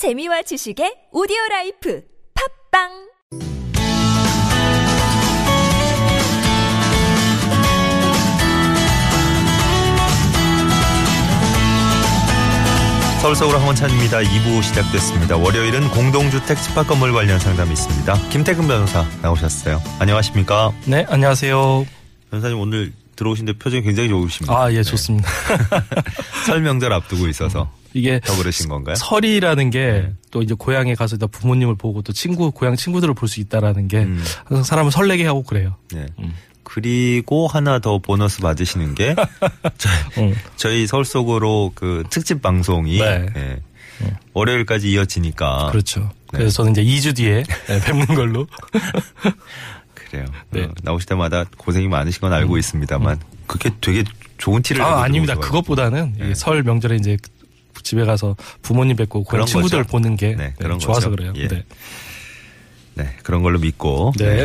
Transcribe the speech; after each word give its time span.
재미와 0.00 0.40
지식의 0.40 1.12
오디오 1.12 1.36
라이프 1.50 2.00
팟빵 2.72 2.88
서울 13.20 13.36
서울 13.36 13.56
황원찬입니다. 13.58 14.20
2부 14.20 14.62
시작됐습니다. 14.62 15.36
월요일은 15.36 15.90
공동주택 15.90 16.56
집합 16.56 16.86
건물 16.86 17.12
관련 17.12 17.38
상담이 17.38 17.70
있습니다. 17.70 18.28
김태근 18.30 18.68
변호사 18.68 19.04
나오셨어요. 19.20 19.82
안녕하십니까? 19.98 20.72
네, 20.86 21.04
안녕하세요. 21.10 21.84
변호사님 22.30 22.58
오늘 22.58 22.94
들어오신데 23.16 23.58
표정이 23.58 23.82
굉장히 23.82 24.08
좋으십니다. 24.08 24.58
아, 24.58 24.72
예, 24.72 24.82
좋습니다. 24.82 25.28
설 26.46 26.62
명절 26.62 26.90
앞두고 26.90 27.28
있어서 27.28 27.70
이게 27.94 28.20
더 28.24 28.36
그러신 28.36 28.68
건가요? 28.68 28.94
설이라는 28.96 29.70
게 29.70 30.12
또 30.30 30.42
이제 30.42 30.54
고향에 30.54 30.94
가서 30.94 31.16
또 31.16 31.26
부모님을 31.26 31.74
보고 31.76 32.02
또 32.02 32.12
친구, 32.12 32.50
고향 32.52 32.76
친구들을 32.76 33.14
볼 33.14 33.28
수 33.28 33.40
있다라는 33.40 33.88
게 33.88 33.98
음. 33.98 34.22
항상 34.44 34.62
사람을 34.64 34.90
설레게 34.92 35.26
하고 35.26 35.42
그래요. 35.42 35.76
네. 35.92 36.06
음. 36.20 36.34
그리고 36.62 37.48
하나 37.48 37.78
더 37.80 37.98
보너스 37.98 38.40
받으시는 38.40 38.94
게 38.94 39.14
저희, 39.78 39.94
음. 40.18 40.34
저희 40.56 40.86
서울 40.86 41.04
속으로 41.04 41.72
그 41.74 42.04
특집 42.10 42.42
방송이 42.42 42.98
네. 42.98 43.26
예, 43.36 43.60
월요일까지 44.34 44.90
이어지니까 44.92 45.68
그렇죠. 45.72 46.00
네. 46.32 46.38
그래서 46.38 46.62
저는 46.62 46.72
이제 46.72 46.84
2주 46.84 47.16
뒤에 47.16 47.42
네, 47.66 47.80
뵙는 47.80 48.06
걸로. 48.06 48.46
그래요. 49.94 50.26
네. 50.50 50.62
어, 50.64 50.72
나오실 50.82 51.08
때마다 51.08 51.44
고생이 51.56 51.88
많으신 51.88 52.20
건 52.20 52.32
알고 52.32 52.56
있습니다만 52.58 53.18
그게 53.46 53.70
되게 53.80 54.04
좋은 54.38 54.62
티를 54.62 54.82
아, 54.82 55.02
아닙니다. 55.02 55.34
그것보다는 55.34 56.14
네. 56.18 56.30
이설 56.30 56.62
명절에 56.62 56.96
이제 56.96 57.16
집에 57.82 58.04
가서 58.04 58.36
부모님 58.62 58.96
뵙고 58.96 59.24
그런 59.24 59.46
친구들 59.46 59.78
거죠. 59.80 59.90
보는 59.90 60.16
게 60.16 60.28
네, 60.28 60.36
네, 60.36 60.54
그런 60.58 60.78
좋아서 60.78 61.10
거죠. 61.10 61.16
그래요. 61.16 61.32
예. 61.36 61.48
네. 61.48 61.64
네, 62.94 63.16
그런 63.22 63.42
걸로 63.42 63.58
믿고. 63.58 64.12
네. 64.18 64.44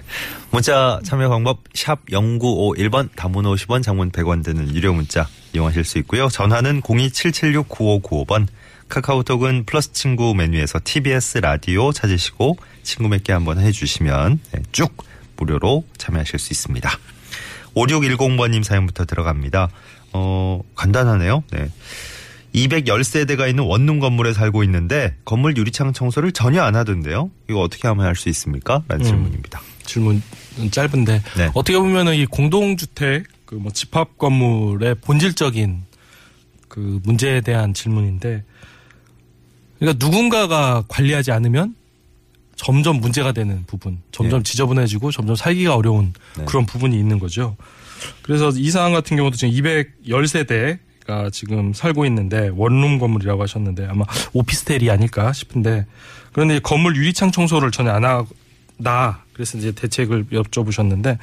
문자 0.50 1.00
참여 1.04 1.28
방법 1.28 1.60
샵 1.74 2.04
0951번 2.06 3.10
단문 3.14 3.44
50원 3.44 3.82
장문 3.82 4.10
100원 4.10 4.42
드는 4.42 4.74
유료 4.74 4.92
문자 4.92 5.28
이용하실 5.52 5.84
수 5.84 5.98
있고요. 5.98 6.28
전화는 6.28 6.82
027769595번 6.82 8.46
카카오톡은 8.88 9.64
플러스 9.66 9.92
친구 9.92 10.34
메뉴에서 10.34 10.80
TBS 10.82 11.38
라디오 11.38 11.92
찾으시고 11.92 12.56
친구 12.82 13.08
맺기 13.08 13.30
한번 13.30 13.60
해주시면 13.60 14.40
네, 14.52 14.62
쭉 14.72 14.92
무료로 15.36 15.84
참여하실 15.96 16.38
수 16.38 16.52
있습니다. 16.52 16.90
5610번님 17.76 18.64
사연부터 18.64 19.04
들어갑니다. 19.04 19.68
어, 20.12 20.60
간단하네요. 20.74 21.44
네. 21.52 21.70
210세대가 22.54 23.48
있는 23.48 23.64
원룸 23.64 24.00
건물에 24.00 24.32
살고 24.32 24.62
있는데 24.64 25.16
건물 25.24 25.56
유리창 25.56 25.92
청소를 25.92 26.32
전혀 26.32 26.62
안 26.62 26.74
하던데요. 26.76 27.30
이거 27.48 27.60
어떻게 27.60 27.86
하면 27.88 28.04
할 28.06 28.16
수 28.16 28.28
있습니까? 28.28 28.82
라는 28.88 29.04
음. 29.04 29.08
질문입니다. 29.08 29.60
질문은 29.86 30.22
짧은데 30.70 31.22
네. 31.36 31.50
어떻게 31.54 31.78
보면은 31.78 32.14
이 32.14 32.26
공동주택 32.26 33.24
그 33.46 33.56
뭐 33.56 33.72
집합 33.72 34.16
건물의 34.18 34.94
본질적인 35.00 35.82
그 36.68 37.00
문제에 37.02 37.40
대한 37.40 37.74
질문인데 37.74 38.44
그러니까 39.78 40.04
누군가가 40.04 40.84
관리하지 40.88 41.32
않으면 41.32 41.74
점점 42.54 43.00
문제가 43.00 43.32
되는 43.32 43.64
부분, 43.66 44.02
점점 44.12 44.42
네. 44.42 44.50
지저분해지고 44.50 45.10
점점 45.12 45.34
살기가 45.34 45.74
어려운 45.74 46.12
네. 46.36 46.44
그런 46.44 46.66
부분이 46.66 46.96
있는 46.96 47.18
거죠. 47.18 47.56
그래서 48.22 48.50
이 48.50 48.70
상황 48.70 48.92
같은 48.92 49.16
경우도 49.16 49.36
지금 49.36 49.54
210세대 49.54 50.78
가 51.10 51.28
지금 51.30 51.72
살고 51.72 52.06
있는데 52.06 52.50
원룸 52.54 52.98
건물이라고 52.98 53.42
하셨는데 53.42 53.86
아마 53.86 54.04
오피스텔이 54.32 54.88
아닐까 54.90 55.32
싶은데 55.32 55.86
그런데 56.32 56.56
이 56.56 56.60
건물 56.60 56.94
유리창 56.96 57.32
청소를 57.32 57.72
전혀 57.72 57.90
안 57.90 58.04
하다. 58.04 59.24
그래서 59.32 59.58
이제 59.58 59.72
대책을 59.72 60.26
여쭤보셨는데 60.26 61.18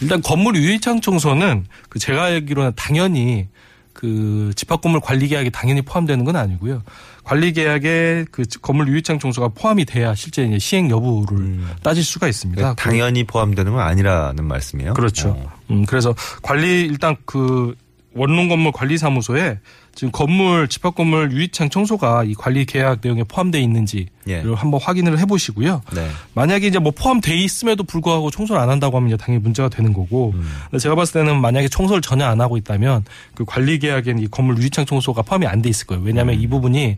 일단 0.00 0.22
건물 0.22 0.54
유리창 0.56 1.00
청소는 1.00 1.66
그 1.88 1.98
제가 1.98 2.24
알기로는 2.24 2.72
당연히 2.76 3.48
그 3.92 4.52
집합 4.56 4.80
건물 4.80 5.00
관리 5.00 5.28
계약에 5.28 5.50
당연히 5.50 5.82
포함되는 5.82 6.24
건 6.24 6.36
아니고요. 6.36 6.82
관리 7.24 7.52
계약에 7.52 8.26
그 8.30 8.42
건물 8.60 8.88
유리창 8.88 9.18
청소가 9.18 9.48
포함이 9.48 9.84
돼야 9.84 10.14
실제 10.14 10.44
이제 10.44 10.58
시행 10.58 10.90
여부를 10.90 11.36
음. 11.36 11.68
따질 11.82 12.02
수가 12.04 12.28
있습니다. 12.28 12.74
당연히 12.74 13.24
포함되는 13.24 13.72
건 13.72 13.80
아니라는 13.80 14.44
말씀이에요. 14.44 14.94
그렇죠. 14.94 15.30
어. 15.30 15.52
음, 15.70 15.84
그래서 15.86 16.14
관리 16.42 16.82
일단 16.82 17.16
그 17.24 17.74
원룸 18.14 18.48
건물 18.48 18.72
관리사무소에 18.72 19.58
지금 19.94 20.10
건물 20.10 20.68
집합 20.68 20.94
건물 20.94 21.30
유리창 21.32 21.68
청소가 21.68 22.24
이 22.24 22.34
관리 22.34 22.64
계약 22.64 23.00
내용에 23.02 23.24
포함되어 23.24 23.60
있는지를 23.60 24.06
예. 24.28 24.40
한번 24.54 24.80
확인을 24.80 25.18
해보시고요. 25.18 25.82
네. 25.94 26.08
만약에 26.34 26.66
이제 26.66 26.78
뭐 26.78 26.92
포함돼 26.96 27.36
있음에도 27.36 27.84
불구하고 27.84 28.30
청소를 28.30 28.60
안 28.60 28.70
한다고 28.70 28.96
하면 28.96 29.10
이제 29.10 29.16
당연히 29.18 29.42
문제가 29.42 29.68
되는 29.68 29.92
거고 29.92 30.32
음. 30.34 30.78
제가 30.78 30.94
봤을 30.94 31.20
때는 31.20 31.40
만약에 31.40 31.68
청소를 31.68 32.00
전혀 32.00 32.24
안 32.24 32.40
하고 32.40 32.56
있다면 32.56 33.04
그 33.34 33.44
관리 33.44 33.78
계약에는 33.78 34.22
이 34.22 34.28
건물 34.28 34.56
유리창 34.56 34.86
청소가 34.86 35.22
포함이 35.22 35.46
안 35.46 35.62
돼 35.62 35.68
있을 35.68 35.86
거예요. 35.86 36.02
왜냐하면 36.02 36.36
음. 36.36 36.40
이 36.40 36.46
부분이 36.48 36.96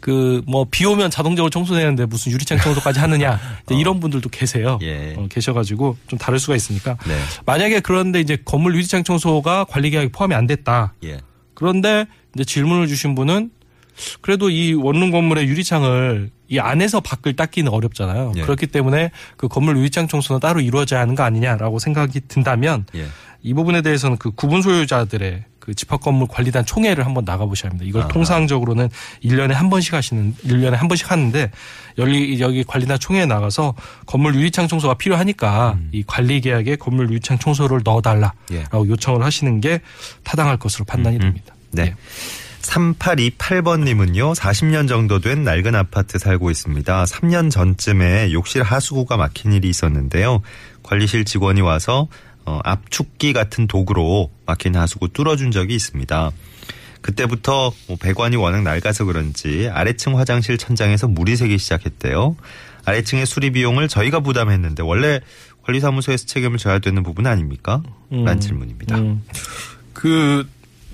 그뭐비 0.00 0.84
오면 0.86 1.10
자동적으로 1.10 1.50
청소되는데 1.50 2.06
무슨 2.06 2.32
유리창 2.32 2.58
청소까지 2.58 2.98
하느냐 3.00 3.38
이제 3.66 3.74
이런 3.74 4.00
분들도 4.00 4.28
계세요. 4.30 4.78
어. 4.80 4.84
예. 4.84 5.14
어, 5.16 5.26
계셔가지고 5.30 5.96
좀 6.08 6.18
다를 6.18 6.38
수가 6.38 6.56
있으니까 6.56 6.96
네. 7.06 7.18
만약에 7.44 7.80
그런데 7.80 8.18
이제 8.20 8.38
건물 8.44 8.74
유리창 8.74 9.04
청소가 9.04 9.64
관리 9.64 9.90
계약에 9.90 10.08
포함이 10.08 10.34
안 10.34 10.46
됐다. 10.46 10.94
예. 11.04 11.18
그런데 11.54 12.06
이제 12.34 12.44
질문을 12.44 12.86
주신 12.86 13.14
분은 13.14 13.50
그래도 14.20 14.50
이 14.50 14.72
원룸 14.74 15.10
건물의 15.10 15.46
유리창을 15.46 16.30
이 16.48 16.58
안에서 16.58 17.00
밖을 17.00 17.36
닦기는 17.36 17.70
어렵잖아요. 17.70 18.32
예. 18.36 18.42
그렇기 18.42 18.66
때문에 18.66 19.10
그 19.36 19.48
건물 19.48 19.76
유리창 19.76 20.08
청소는 20.08 20.40
따로 20.40 20.60
이루어져야 20.60 21.00
하는 21.00 21.14
거 21.14 21.22
아니냐라고 21.22 21.78
생각이 21.78 22.20
든다면 22.28 22.86
예. 22.96 23.06
이 23.42 23.54
부분에 23.54 23.82
대해서는 23.82 24.16
그 24.16 24.32
구분 24.32 24.60
소유자들의 24.60 25.44
그 25.60 25.74
집합 25.74 26.00
건물 26.00 26.26
관리단 26.28 26.64
총회를 26.64 27.06
한번 27.06 27.24
나가 27.24 27.44
보셔야 27.46 27.70
합니다. 27.70 27.86
이걸 27.86 28.02
아하. 28.02 28.08
통상적으로는 28.08 28.88
1년에 29.22 29.52
한 29.52 29.70
번씩 29.70 29.94
하시는 29.94 30.34
1년에 30.44 30.72
한 30.72 30.88
번씩 30.88 31.10
하는데 31.10 31.50
여기 31.98 32.40
여기 32.40 32.64
관리단 32.64 32.98
총회에 32.98 33.26
나가서 33.26 33.74
건물 34.06 34.34
유리창 34.34 34.66
청소가 34.66 34.94
필요하니까 34.94 35.78
이 35.92 36.02
관리 36.06 36.40
계약에 36.40 36.76
건물 36.76 37.08
유리창 37.10 37.38
청소를 37.38 37.82
넣어 37.84 38.00
달라라고 38.00 38.34
예. 38.52 38.64
요청을 38.72 39.22
하시는 39.22 39.60
게 39.60 39.80
타당할 40.24 40.56
것으로 40.56 40.84
판단이 40.86 41.16
음, 41.16 41.20
음. 41.20 41.22
됩니다. 41.22 41.54
네. 41.72 41.82
예. 41.82 41.94
3828번님은요, 42.62 44.34
40년 44.34 44.86
정도 44.86 45.18
된 45.18 45.44
낡은 45.44 45.74
아파트 45.74 46.18
살고 46.18 46.50
있습니다. 46.50 47.04
3년 47.04 47.50
전쯤에 47.50 48.32
욕실 48.32 48.62
하수구가 48.62 49.16
막힌 49.16 49.52
일이 49.52 49.68
있었는데요. 49.68 50.42
관리실 50.82 51.24
직원이 51.24 51.62
와서 51.62 52.08
어, 52.44 52.60
압축기 52.64 53.32
같은 53.32 53.66
도구로 53.66 54.30
막힌 54.46 54.76
하수구 54.76 55.08
뚫어준 55.08 55.50
적이 55.50 55.74
있습니다. 55.74 56.30
그때부터 57.00 57.72
뭐 57.86 57.96
배관이 57.98 58.36
워낙 58.36 58.62
낡아서 58.62 59.04
그런지 59.04 59.68
아래층 59.72 60.18
화장실 60.18 60.58
천장에서 60.58 61.08
물이 61.08 61.36
새기 61.36 61.58
시작했대요. 61.58 62.36
아래층의 62.84 63.26
수리 63.26 63.50
비용을 63.50 63.88
저희가 63.88 64.20
부담했는데 64.20 64.82
원래 64.82 65.20
관리사무소에서 65.62 66.26
책임을 66.26 66.58
져야 66.58 66.78
되는 66.78 67.02
부분 67.02 67.26
아닙니까? 67.26 67.82
라는 68.10 68.32
음. 68.32 68.40
질문입니다. 68.40 68.98
그 69.92 70.46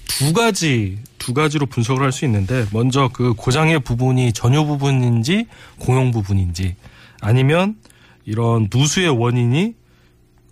두 0.09 0.33
가지 0.33 0.99
두 1.19 1.35
가지로 1.35 1.67
분석을 1.67 2.03
할 2.03 2.13
수 2.13 2.25
있는데 2.25 2.65
먼저 2.73 3.11
그 3.13 3.35
고장의 3.35 3.81
부분이 3.81 4.33
전유 4.33 4.65
부분인지 4.67 5.47
공용 5.79 6.11
부분인지 6.11 6.77
아니면 7.21 7.77
이런 8.25 8.69
누수의 8.73 9.09
원인이 9.09 9.75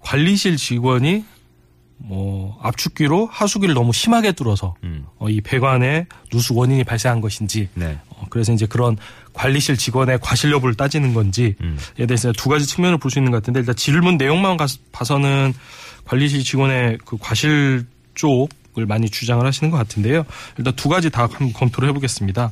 관리실 0.00 0.56
직원이 0.56 1.24
뭐 1.96 2.58
압축기로 2.60 3.26
하수기를 3.30 3.74
너무 3.74 3.92
심하게 3.92 4.32
뚫어서 4.32 4.74
음. 4.82 5.06
어, 5.18 5.28
이 5.30 5.40
배관에 5.40 6.06
누수 6.30 6.54
원인이 6.54 6.84
발생한 6.84 7.20
것인지 7.20 7.68
네. 7.74 7.98
어, 8.10 8.26
그래서 8.28 8.52
이제 8.52 8.66
그런 8.66 8.96
관리실 9.32 9.76
직원의 9.78 10.18
과실 10.20 10.50
여부를 10.52 10.74
따지는 10.74 11.14
건지에 11.14 11.54
음. 11.60 11.78
대해서 11.96 12.32
두 12.32 12.48
가지 12.48 12.66
측면을 12.66 12.98
볼 12.98 13.10
수 13.10 13.18
있는 13.20 13.30
것 13.30 13.38
같은데 13.38 13.60
일단 13.60 13.74
질문 13.76 14.16
내용만 14.18 14.56
가- 14.56 14.66
봐서는 14.92 15.54
관리실 16.04 16.42
직원의 16.44 16.98
그 17.06 17.16
과실 17.18 17.86
쪽 18.14 18.48
을 18.76 18.86
많이 18.86 19.08
주장을 19.08 19.44
하시는 19.46 19.70
것 19.70 19.76
같은데요. 19.76 20.24
일단 20.58 20.74
두 20.74 20.88
가지 20.88 21.08
다 21.10 21.22
한번 21.22 21.52
검토를 21.52 21.88
해보겠습니다. 21.90 22.50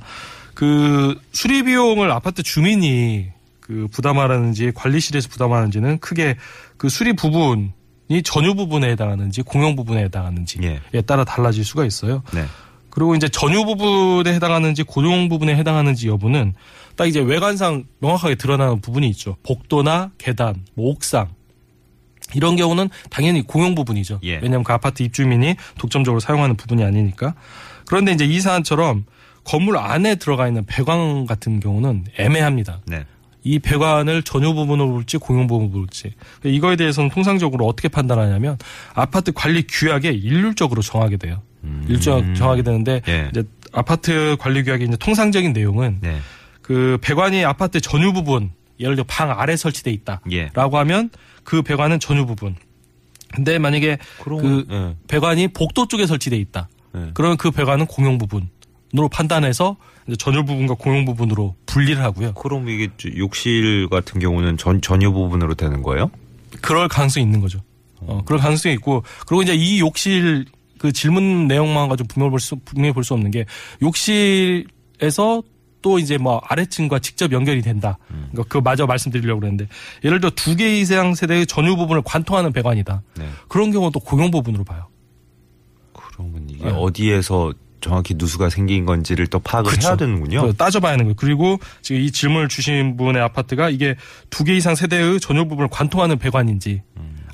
그 0.55 1.21
수리 1.33 1.65
비용을 1.65 2.13
아파트 2.13 2.43
주민이 2.43 3.29
그 3.61 3.89
부담하라는지 3.91 4.73
관리실에서 4.75 5.29
부담하는지는 5.29 5.99
크게 5.99 6.37
그 6.77 6.89
수리 6.89 7.15
부분이 7.15 8.23
전유 8.25 8.55
부분에 8.55 8.91
해당하는지 8.91 9.43
공용 9.43 9.75
부분에 9.77 10.05
해당하는지에 10.05 10.81
예. 10.95 11.01
따라 11.03 11.25
달라질 11.25 11.65
수가 11.65 11.85
있어요. 11.85 12.23
네. 12.33 12.45
그리고 12.91 13.15
이제 13.15 13.27
전유 13.27 13.65
부분에 13.65 14.35
해당하는지 14.35 14.83
고용 14.83 15.29
부분에 15.29 15.57
해당하는지 15.57 16.09
여부는 16.09 16.55
딱 16.95 17.07
이제 17.07 17.21
외관상 17.21 17.85
명확하게 18.01 18.35
드러나는 18.35 18.81
부분이 18.81 19.09
있죠. 19.11 19.37
복도나 19.43 20.11
계단, 20.19 20.65
뭐 20.75 20.91
옥상 20.91 21.29
이런 22.35 22.57
경우는 22.57 22.89
당연히 23.11 23.43
공용 23.43 23.75
부분이죠. 23.75 24.21
예. 24.25 24.35
왜냐하면 24.37 24.65
그 24.65 24.73
아파트 24.73 25.03
입주민이 25.03 25.57
독점적으로 25.79 26.21
사용하는 26.21 26.57
부분이 26.57 26.83
아니니까. 26.85 27.35
그런데 27.87 28.13
이제 28.13 28.25
이 28.25 28.41
사안처럼 28.41 29.05
건물 29.45 29.77
안에 29.77 30.15
들어가 30.17 30.47
있는 30.47 30.65
배관 30.67 31.27
같은 31.27 31.61
경우는 31.61 32.05
애매합니다. 32.19 32.81
네. 32.87 33.05
이 33.45 33.59
배관을 33.59 34.23
전유 34.23 34.55
부분으로 34.55 34.93
볼지 34.93 35.17
공용 35.17 35.49
부분으로 35.49 35.73
볼지 35.73 36.15
이거에 36.45 36.77
대해서는 36.77 37.11
통상적으로 37.11 37.67
어떻게 37.67 37.89
판단하냐면 37.89 38.57
아파트 38.95 39.33
관리 39.33 39.65
규약에 39.67 40.11
일률적으로 40.11 40.81
정하게 40.81 41.17
돼요. 41.17 41.43
일정 41.89 42.35
정하게 42.35 42.63
되는데 42.63 43.03
예. 43.09 43.29
이제 43.31 43.45
아파트 43.73 44.37
관리 44.39 44.63
규약의 44.63 44.87
이제 44.87 44.97
통상적인 44.97 45.53
내용은 45.53 45.99
네. 46.01 46.19
그 46.61 46.99
배관이 47.01 47.45
아파트 47.45 47.81
전유 47.81 48.13
부분 48.13 48.51
예를 48.83 48.97
들어 48.97 49.05
방 49.09 49.31
아래 49.31 49.57
설치돼 49.57 49.91
있다라고 49.91 50.31
예. 50.33 50.51
하면 50.55 51.11
그 51.45 51.63
배관은 51.63 52.01
전유 52.01 52.27
부분. 52.27 52.57
근데 53.35 53.59
만약에 53.59 53.97
그 54.23 54.67
예. 54.71 54.97
배관이 55.09 55.49
복도 55.49 55.89
쪽에 55.89 56.07
설치돼 56.07 56.37
있다. 56.37 56.69
네. 56.93 57.11
그러면 57.15 57.37
그 57.39 57.51
배관은 57.51 57.87
공용 57.87 58.19
부분으로 58.19 59.09
판단해서 59.11 59.77
전유 60.19 60.45
부분과 60.45 60.75
공용 60.75 61.05
부분으로 61.07 61.55
분리를 61.67 62.03
하고요. 62.03 62.35
그럼 62.35 62.69
이게 62.69 62.89
욕실 63.17 63.89
같은 63.89 64.21
경우는 64.21 64.59
전 64.59 64.83
전유 64.83 65.13
부분으로 65.13 65.55
되는 65.55 65.83
거예요? 65.83 66.11
그럴 66.61 66.89
가능성이 66.89 67.25
있는 67.25 67.41
거죠. 67.41 67.61
어, 68.01 68.23
그럴 68.27 68.41
가능성이 68.41 68.75
있고 68.75 69.05
그리고 69.27 69.43
이제 69.43 69.55
이 69.55 69.81
욕실 69.81 70.45
그 70.79 70.93
질문 70.93 71.47
내용만 71.47 71.89
가지고 71.89 72.09
분명히 72.09 72.31
볼 72.31 72.41
수, 72.41 72.57
분명히 72.57 72.93
볼 72.93 73.05
수 73.05 73.15
없는 73.15 73.31
게 73.31 73.47
욕실에서 73.81 75.43
또 75.83 75.99
이제 75.99 76.17
뭐 76.17 76.41
아래층과 76.47 77.01
직접 77.01 77.33
연결이 77.33 77.61
된다. 77.61 77.99
그러니까 78.09 78.45
그거 78.45 78.61
마저 78.61 78.87
말씀드리려고 78.87 79.41
그랬는데 79.41 79.69
예를 80.05 80.21
들어 80.21 80.31
두 80.35 80.57
개 80.57 80.79
이상 80.81 81.15
세대의 81.15 81.47
전유 81.47 81.77
부분을 81.77 82.03
관통하는 82.05 82.53
배관이다. 82.53 83.03
네. 83.17 83.29
그런 83.49 83.73
경우는 83.73 83.93
또 83.93 84.01
공용 84.01 84.31
부분으로 84.31 84.65
봐요. 84.65 84.87
그러면 85.93 86.47
이게 86.49 86.65
네. 86.65 86.71
어디에서 86.71 87.53
정확히 87.81 88.15
누수가 88.17 88.49
생긴 88.49 88.85
건지를 88.87 89.27
또 89.27 89.41
파악을 89.41 89.73
해야 89.83 89.97
되는군요. 89.97 90.53
따져봐야 90.53 90.93
하는 90.93 91.07
거예요. 91.07 91.15
그리고 91.17 91.59
지금 91.81 92.01
이 92.01 92.13
질문을 92.13 92.47
주신 92.49 92.97
분의 92.97 93.21
아파트가 93.21 93.71
이게 93.71 93.97
두 94.31 94.45
개 94.45 94.55
이상 94.55 94.75
세대의 94.77 95.19
전유 95.21 95.49
부분을 95.49 95.69
관통하는 95.69 96.19
배관인지 96.19 96.83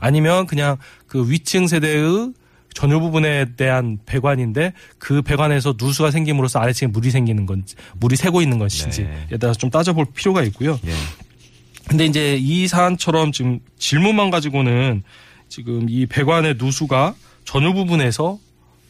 아니면 0.01 0.47
그냥 0.47 0.77
그 1.07 1.31
위층 1.31 1.67
세대의 1.67 2.33
전유 2.75 3.01
부분에 3.01 3.57
대한 3.57 3.99
배관인데 4.07 4.73
그 4.99 5.23
배관에서 5.23 5.75
누수가 5.79 6.11
생김으로써 6.11 6.61
아래층에 6.61 6.89
물이 6.89 7.11
생기는 7.11 7.45
건지 7.47 7.75
물이 7.99 8.17
새고 8.17 8.41
있는 8.43 8.59
것인지에 8.59 9.05
네. 9.31 9.39
따라서 9.39 9.59
좀 9.59 9.71
따져볼 9.71 10.07
필요가 10.15 10.43
있고요. 10.45 10.79
예. 10.87 10.93
근데 11.89 12.05
이제 12.05 12.37
이 12.37 12.69
사안처럼 12.69 13.33
지금 13.33 13.61
질문만 13.79 14.31
가지고는 14.31 15.03
지금 15.49 15.89
이 15.89 16.07
배관의 16.07 16.57
누수가 16.59 17.15
전유 17.45 17.73
부분에서 17.73 18.39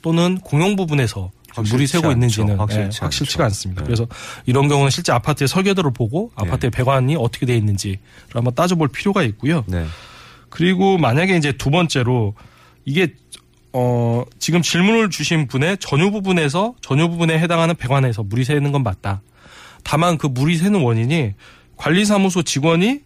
또는 0.03 0.39
공용 0.39 0.77
부분에서 0.77 1.31
좀 1.55 1.65
물이 1.65 1.87
새고 1.87 2.13
있는지는 2.13 2.61
않죠. 2.61 2.61
확실치 2.61 2.99
예, 3.01 3.05
확실치가. 3.05 3.45
않습니다. 3.45 3.83
네. 3.83 3.87
그래서 3.87 4.07
이런 4.47 4.69
경우는 4.69 4.91
실제 4.91 5.13
아파트의 5.13 5.49
설계도를 5.49 5.93
보고 5.93 6.31
아파트의 6.35 6.71
배관이 6.71 7.17
어떻게 7.17 7.47
돼 7.47 7.57
있는지를 7.57 7.99
한번 8.35 8.55
따져볼 8.55 8.89
필요가 8.89 9.23
있고요. 9.23 9.65
네. 9.67 9.87
그리고 10.51 10.99
만약에 10.99 11.37
이제 11.37 11.53
두 11.53 11.71
번째로 11.71 12.35
이게 12.85 13.15
어 13.73 14.25
지금 14.39 14.63
질문을 14.63 15.11
주신 15.11 15.47
분의 15.47 15.79
전유 15.79 16.11
부분에서 16.11 16.75
전유 16.81 17.09
부분에 17.11 17.39
해당하는 17.39 17.75
배관에서 17.75 18.23
물이 18.23 18.45
새는 18.45 18.73
건 18.73 18.83
맞다. 18.83 19.23
다만 19.85 20.19
그 20.19 20.27
물이 20.27 20.57
새는 20.57 20.81
원인이 20.81 21.35
관리사무소 21.77 22.43
직원이 22.43 23.01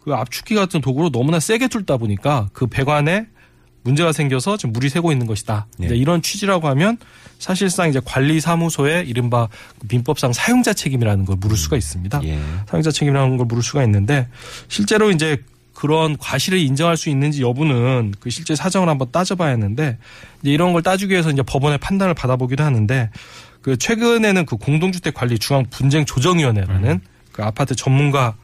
그 0.00 0.14
압축기 0.14 0.54
같은 0.54 0.80
도구로 0.80 1.10
너무나 1.10 1.38
세게 1.38 1.68
뚫다 1.68 1.98
보니까 1.98 2.48
그 2.52 2.66
배관에 2.66 3.26
문제가 3.82 4.12
생겨서 4.12 4.56
지금 4.56 4.72
물이 4.72 4.88
새고 4.88 5.12
있는 5.12 5.26
것이다. 5.26 5.66
네. 5.78 5.88
이런 5.88 6.20
취지라고 6.22 6.68
하면 6.68 6.98
사실상 7.38 7.88
이제 7.88 8.00
관리사무소의 8.04 9.08
이른바 9.08 9.48
그 9.78 9.86
민법상 9.90 10.32
사용자 10.32 10.74
책임이라는 10.74 11.24
걸 11.24 11.36
물을 11.36 11.56
수가 11.56 11.76
있습니다. 11.76 12.20
예. 12.24 12.38
사용자 12.68 12.90
책임이라는 12.90 13.36
걸 13.38 13.46
물을 13.46 13.62
수가 13.62 13.82
있는데 13.84 14.28
실제로 14.68 15.10
이제 15.10 15.42
그런 15.74 16.16
과실을 16.18 16.58
인정할 16.58 16.96
수 16.96 17.08
있는지 17.08 17.42
여부는 17.42 18.14
그 18.20 18.30
실제 18.30 18.54
사정을 18.54 18.88
한번 18.88 19.10
따져봐야 19.10 19.50
했는데 19.50 19.98
이제 20.42 20.50
이런 20.50 20.72
걸 20.72 20.82
따지기 20.82 21.12
위해서 21.12 21.30
이제 21.30 21.42
법원의 21.42 21.78
판단을 21.78 22.14
받아보기도 22.14 22.64
하는데 22.64 23.10
그 23.62 23.76
최근에는 23.76 24.46
그 24.46 24.56
공동주택 24.56 25.14
관리 25.14 25.38
중앙 25.38 25.64
분쟁 25.70 26.04
조정위원회라는 26.04 27.00
그 27.32 27.42
아파트 27.42 27.74
전문가 27.74 28.36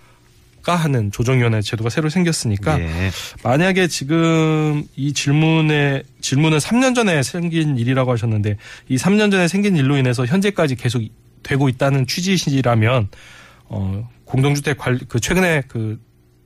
가 0.63 0.75
하는 0.75 1.13
조정위원회 1.13 1.63
제도가 1.63 1.91
새로 1.91 2.09
생겼으니까 2.09 2.81
예. 2.81 3.11
만약에 3.45 3.87
지금 3.87 4.83
이 4.97 5.13
질문에 5.13 6.03
질문은 6.21 6.59
3년 6.59 6.93
전에 6.93 7.23
생긴 7.23 7.79
일이라고 7.79 8.11
하셨는데 8.11 8.57
이 8.89 8.97
3년 8.97 9.31
전에 9.31 9.47
생긴 9.47 9.77
일로 9.77 9.97
인해서 9.97 10.27
현재까지 10.27 10.75
계속 10.75 11.05
되고 11.45 11.69
있다는 11.69 12.09
취지이시라면 12.09 13.09
어 13.67 14.09
공동주택 14.25 14.77
관리 14.77 14.99
그 15.09 15.21
최근에 15.21 15.63
그, 15.69 16.01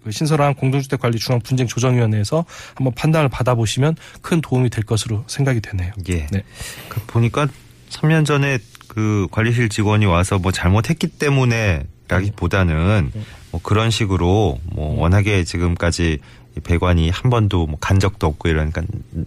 그 0.05 0.11
신설한 0.11 0.55
공동주택 0.55 1.01
관리 1.01 1.19
중앙 1.19 1.41
분쟁 1.41 1.67
조정위원회에서 1.67 2.45
한번 2.75 2.95
판단을 2.95 3.29
받아보시면 3.29 3.97
큰 4.23 4.41
도움이 4.41 4.71
될 4.71 4.85
것으로 4.85 5.25
생각이 5.27 5.61
되네요. 5.61 5.93
예. 6.09 6.27
네. 6.31 6.43
그 6.89 7.01
보니까 7.07 7.47
3년 7.91 8.25
전에 8.25 8.59
그 8.89 9.27
관리실 9.31 9.69
직원이 9.69 10.07
와서 10.07 10.39
뭐 10.39 10.53
잘못했기 10.53 11.07
때문에 11.09 11.85
라기보다는 12.09 13.13
뭐 13.53 13.61
그런 13.63 13.91
식으로 13.91 14.59
뭐 14.65 15.01
워낙에 15.01 15.45
지금까지 15.45 16.19
이 16.57 16.61
배관이 16.61 17.11
한 17.11 17.31
번도 17.31 17.67
뭐 17.67 17.79
간 17.81 18.01
적도 18.01 18.27
없고 18.27 18.49
이러니까 18.49 18.83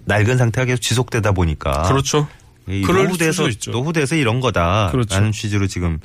낡은 0.06 0.38
상태가 0.38 0.66
계속 0.66 0.81
지속되다 0.81 1.31
보니까 1.31 1.84
그렇죠. 1.84 2.28
노후돼서. 2.68 3.48
노후돼서 3.72 4.16
이런 4.16 4.40
거다라는 4.42 4.92
그렇죠. 4.92 5.31
취지로 5.31 5.68
지금 5.68 6.00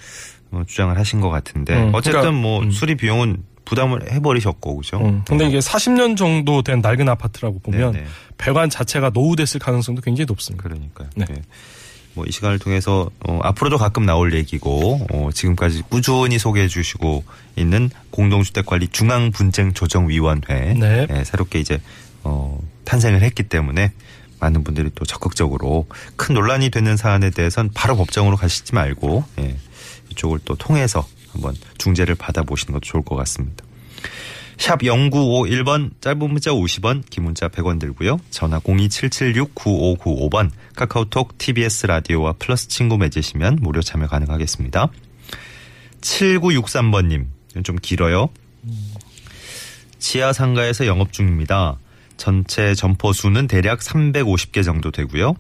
어, 0.51 0.63
주장을 0.67 0.97
하신 0.97 1.21
것 1.21 1.29
같은데 1.31 1.75
음, 1.75 1.91
어쨌든 1.93 2.21
그러니까, 2.21 2.41
뭐 2.41 2.63
음. 2.63 2.71
수리 2.71 2.95
비용은 2.95 3.43
부담을 3.69 4.11
해버리셨고 4.11 4.77
그죠? 4.77 4.99
음, 4.99 5.23
근데 5.27 5.47
이게 5.47 5.59
40년 5.59 6.17
정도 6.17 6.63
된 6.63 6.81
낡은 6.81 7.09
아파트라고 7.09 7.59
보면 7.59 7.93
네네. 7.93 8.07
배관 8.39 8.71
자체가 8.71 9.11
노후됐을 9.13 9.61
가능성도 9.61 10.01
굉장히 10.01 10.27
높습니다. 10.27 10.63
그러니까요. 10.63 11.09
네. 11.17 11.27
네. 11.27 11.43
뭐이 12.15 12.31
시간을 12.33 12.59
통해서 12.59 13.11
어, 13.27 13.39
앞으로도 13.43 13.77
가끔 13.77 14.07
나올 14.07 14.35
얘기고 14.35 15.07
어, 15.13 15.31
지금까지 15.33 15.83
꾸준히 15.89 16.39
소개해 16.39 16.67
주시고 16.67 17.25
있는 17.57 17.91
공동주택관리 18.11 18.89
중앙분쟁조정위원회 18.89 20.75
네. 20.75 21.07
예, 21.11 21.25
새롭게 21.25 21.61
이제 21.61 21.81
어, 22.25 22.59
탄생을 22.85 23.23
했기 23.23 23.43
때문에 23.43 23.93
많은 24.41 24.65
분들이 24.65 24.91
또 24.95 25.05
적극적으로 25.05 25.87
큰 26.17 26.35
논란이 26.35 26.71
되는 26.71 26.97
사안에 26.97 27.31
대해서는 27.31 27.71
바로 27.75 27.97
법정으로 27.97 28.37
가시지 28.37 28.75
말고 28.75 29.25
예, 29.41 29.57
이쪽을 30.19 30.41
또 30.45 30.55
통해서 30.57 31.07
한번 31.33 31.55
중재를 31.79 32.15
받아보시는 32.17 32.73
것도 32.73 32.81
좋을 32.81 33.05
것 33.05 33.17
같습니다. 33.17 33.65
샵 34.59 34.81
0951번 34.81 35.93
짧은 36.01 36.19
문자 36.19 36.51
50원 36.51 37.09
긴 37.09 37.25
문자 37.25 37.49
100원 37.49 37.79
들고요. 37.79 38.19
전화 38.31 38.59
02776-9595번 38.59 40.51
카카오톡 40.75 41.39
TBS 41.39 41.87
라디오와 41.87 42.35
플러스 42.41 42.67
친구 42.67 42.99
맺으시면 42.99 43.59
무료 43.61 43.81
참여 43.81 44.09
가능하겠습니다. 44.09 44.89
7963번님 46.01 47.27
좀 47.63 47.77
길어요. 47.77 48.31
지하 50.01 50.33
상가에서 50.33 50.87
영업 50.87 51.13
중입니다. 51.13 51.79
전체 52.17 52.75
점포 52.75 53.13
수는 53.13 53.47
대략 53.47 53.79
350개 53.79 54.65
정도 54.65 54.91
되고요. 54.91 55.35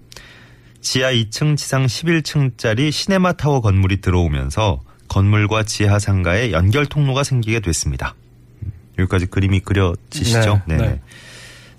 지하 0.91 1.13
2층, 1.13 1.59
지상 1.59 1.85
11층짜리 1.85 2.91
시네마 2.91 3.35
타워 3.35 3.61
건물이 3.61 4.01
들어오면서 4.01 4.81
건물과 5.09 5.65
지하 5.65 5.99
상가에 5.99 6.51
연결 6.51 6.87
통로가 6.87 7.25
생기게 7.25 7.61
됐습니다. 7.61 8.15
음, 8.63 8.73
여기까지 8.99 9.27
그림이 9.27 9.61
그려지시죠? 9.61 10.63
네, 10.67 10.79
네. 10.79 11.01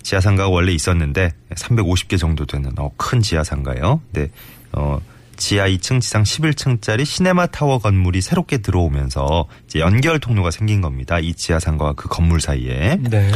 지하 0.04 0.20
상가가 0.20 0.48
원래 0.48 0.70
있었는데 0.70 1.32
350개 1.56 2.20
정도 2.20 2.46
되는 2.46 2.70
어, 2.78 2.92
큰 2.96 3.20
지하 3.20 3.42
상가예요. 3.42 4.00
네. 4.12 4.28
어, 4.70 5.00
지하 5.36 5.66
2층, 5.66 6.00
지상 6.00 6.22
11층짜리 6.22 7.04
시네마 7.04 7.46
타워 7.46 7.80
건물이 7.80 8.20
새롭게 8.20 8.58
들어오면서 8.58 9.48
이제 9.66 9.80
연결 9.80 10.20
통로가 10.20 10.52
생긴 10.52 10.80
겁니다. 10.80 11.18
이 11.18 11.34
지하 11.34 11.58
상가와 11.58 11.94
그 11.94 12.08
건물 12.08 12.40
사이에. 12.40 12.96
네. 13.00 13.32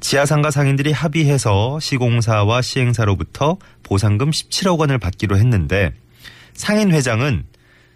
지하상가 0.00 0.50
상인들이 0.50 0.92
합의해서 0.92 1.80
시공사와 1.80 2.62
시행사로부터 2.62 3.58
보상금 3.82 4.30
17억 4.30 4.78
원을 4.78 4.98
받기로 4.98 5.36
했는데 5.36 5.92
상인 6.54 6.92
회장은 6.92 7.44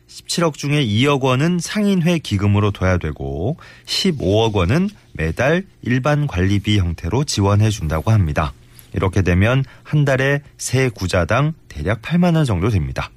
17억 0.09 0.55
중에 0.55 0.85
2억 0.85 1.23
원은 1.23 1.59
상인회 1.59 2.19
기금으로 2.19 2.71
둬야 2.71 2.99
되고 2.99 3.57
15억 3.87 4.55
원은 4.55 4.91
매달 5.15 5.65
일반 5.83 6.27
관리비 6.27 6.79
형태로 6.79 7.25
지원해 7.25 7.71
준다고 7.71 8.11
합니다. 8.11 8.53
이렇게 8.95 9.23
되면 9.23 9.65
한 9.83 10.05
달에 10.05 10.43
세 10.59 10.91
구자당 10.91 11.55
대략 11.69 12.03
8만 12.03 12.37
원 12.37 12.45
정도 12.45 12.69
됩니다. 12.69 13.11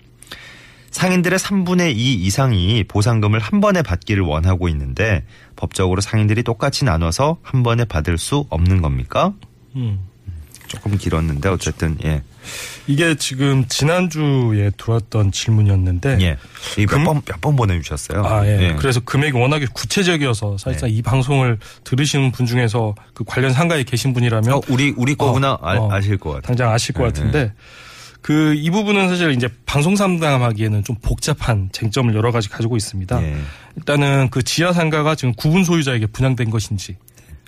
상인들의 0.99 1.37
3분의 1.39 1.91
2 1.97 2.13
이상이 2.13 2.85
보상금을 2.87 3.37
한 3.39 3.59
번에 3.59 3.81
받기를 3.81 4.23
원하고 4.23 4.69
있는데 4.69 5.25
법적으로 5.57 5.99
상인들이 5.99 6.41
똑같이 6.43 6.85
나눠서 6.85 7.37
한 7.41 7.63
번에 7.63 7.83
받을 7.83 8.17
수 8.17 8.45
없는 8.49 8.81
겁니까? 8.81 9.33
음. 9.75 9.99
조금 10.67 10.97
길었는데 10.97 11.49
어쨌든 11.49 11.97
예. 12.05 12.23
이게 12.87 13.15
지금 13.15 13.65
지난주에 13.67 14.71
들어왔던 14.77 15.33
질문이었는데 15.33 16.17
예. 16.21 16.37
이몇 16.77 16.89
금- 16.89 17.03
번, 17.03 17.21
몇 17.25 17.41
번 17.41 17.55
보내주셨어요. 17.57 18.23
아, 18.25 18.47
예. 18.47 18.73
그래서 18.79 19.01
금액이 19.01 19.37
워낙에 19.37 19.65
구체적이어서 19.73 20.57
사실상 20.57 20.87
네. 20.89 20.95
이 20.95 21.01
방송을 21.01 21.59
들으시는 21.83 22.31
분 22.31 22.45
중에서 22.45 22.95
그 23.13 23.25
관련 23.25 23.51
상가에 23.51 23.83
계신 23.83 24.13
분이라면 24.13 24.49
어, 24.53 24.61
우리, 24.69 24.93
우리 24.95 25.15
거구나 25.15 25.53
어, 25.55 25.59
알, 25.61 25.77
어. 25.77 25.89
아실 25.91 26.17
것 26.17 26.29
같아요. 26.29 26.41
당장 26.43 26.71
아실 26.71 26.95
것 26.95 27.03
네, 27.03 27.09
같은데 27.09 27.53
그 28.25 28.55
이 28.57 28.71
부분은 28.71 29.07
사실 29.07 29.29
이제 29.33 29.47
방송 29.67 29.95
상담하기에는 29.95 30.83
좀 30.83 30.95
복잡한 30.99 31.69
쟁점을 31.71 32.11
여러 32.15 32.31
가지 32.31 32.49
가지고 32.49 32.75
있습니다. 32.75 33.21
예. 33.21 33.35
일단은 33.77 34.29
그 34.31 34.41
지하 34.41 34.73
상가가 34.73 35.13
지금 35.13 35.31
구분 35.35 35.63
소유자에게 35.63 36.07
분양된 36.07 36.49
것인지 36.49 36.97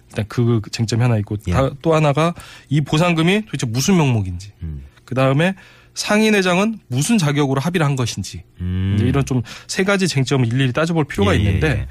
일단 0.10 0.26
그 0.28 0.62
쟁점이 0.72 1.02
하나 1.02 1.18
있고 1.18 1.36
예. 1.48 1.52
다- 1.52 1.72
또 1.82 1.96
하나가 1.96 2.36
이 2.70 2.82
보상금이 2.82 3.46
도대체 3.46 3.66
무슨 3.66 3.98
명목인지 3.98 4.52
음. 4.62 4.84
그 5.04 5.16
다음에 5.16 5.56
상인회장은 5.96 6.78
무슨 6.90 7.18
자격으로 7.18 7.60
합의를 7.60 7.84
한 7.84 7.96
것인지 7.96 8.44
음. 8.62 8.98
이런 9.02 9.26
좀 9.26 9.42
세 9.68 9.84
가지 9.84 10.08
쟁점을 10.08 10.46
일일이 10.46 10.74
따져볼 10.74 11.06
필요가 11.06 11.34
예, 11.36 11.40
예, 11.40 11.44
있는데 11.44 11.68
예. 11.70 11.88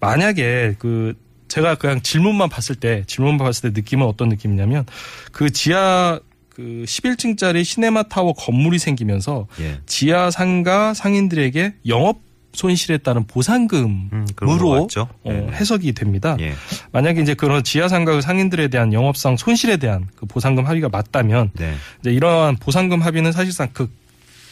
만약에 0.00 0.74
그 0.78 1.14
제가 1.48 1.76
그냥 1.76 2.02
질문만 2.02 2.50
봤을 2.50 2.74
때 2.74 3.02
질문만 3.06 3.46
봤을 3.46 3.72
때 3.72 3.80
느낌은 3.80 4.04
어떤 4.06 4.28
느낌이냐면 4.28 4.84
그 5.32 5.48
지하 5.50 6.20
그 6.56 6.84
11층짜리 6.86 7.64
시네마 7.64 8.04
타워 8.04 8.32
건물이 8.32 8.78
생기면서 8.78 9.46
예. 9.60 9.78
지하 9.84 10.30
상가 10.30 10.94
상인들에게 10.94 11.74
영업 11.86 12.20
손실에 12.54 12.96
따른 12.96 13.20
음, 13.20 13.26
보상금으로 13.28 14.70
같죠. 14.70 15.06
어, 15.24 15.30
예. 15.30 15.52
해석이 15.52 15.92
됩니다. 15.92 16.34
예. 16.40 16.54
만약에 16.92 17.20
이제 17.20 17.34
그런 17.34 17.62
지하 17.62 17.88
상가 17.88 18.18
상인들에 18.22 18.68
대한 18.68 18.94
영업상 18.94 19.36
손실에 19.36 19.76
대한 19.76 20.06
그 20.14 20.24
보상금 20.24 20.66
합의가 20.66 20.88
맞다면 20.88 21.50
네. 21.58 21.74
이제 22.00 22.10
이러한 22.10 22.56
보상금 22.56 23.02
합의는 23.02 23.32
사실상 23.32 23.68
그, 23.74 23.92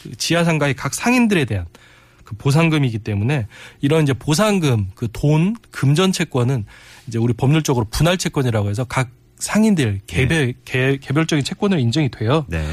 그 0.03 0.15
지하 0.15 0.43
상가의 0.43 0.75
각 0.75 0.93
상인들에 0.93 1.45
대한 1.45 1.65
그 2.23 2.35
보상금이기 2.35 2.99
때문에 2.99 3.47
이런 3.81 4.03
이제 4.03 4.13
보상금 4.13 4.91
그 4.93 5.07
돈 5.11 5.55
금전 5.71 6.11
채권은 6.11 6.65
이제 7.07 7.17
우리 7.17 7.33
법률적으로 7.33 7.87
분할 7.89 8.19
채권이라고 8.19 8.69
해서 8.69 8.83
각 8.83 9.09
상인들 9.37 10.01
개별 10.07 10.53
개, 10.65 10.97
개별적인 10.97 11.43
채권으로 11.43 11.79
인정이 11.79 12.09
돼요. 12.09 12.45
네. 12.49 12.63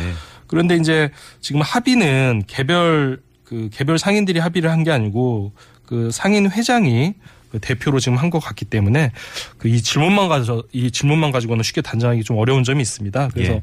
그런데 0.46 0.76
이제 0.76 1.10
지금 1.40 1.60
합의는 1.62 2.44
개별 2.46 3.20
그 3.44 3.68
개별 3.72 3.98
상인들이 3.98 4.38
합의를 4.38 4.70
한 4.70 4.84
게 4.84 4.90
아니고 4.90 5.52
그 5.84 6.10
상인 6.10 6.50
회장이 6.50 7.14
그 7.50 7.58
대표로 7.58 8.00
지금 8.00 8.16
한 8.18 8.30
것 8.30 8.38
같기 8.40 8.64
때문에 8.64 9.12
그 9.58 9.68
이 9.68 9.82
질문만 9.82 10.28
가져 10.28 10.62
이 10.72 10.90
질문만 10.90 11.32
가지고는 11.32 11.62
쉽게 11.62 11.82
단정하기 11.82 12.22
좀 12.24 12.38
어려운 12.38 12.64
점이 12.64 12.80
있습니다. 12.80 13.28
그래서 13.34 13.52
예. 13.54 13.62